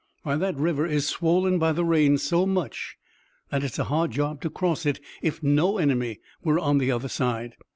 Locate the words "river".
0.57-0.87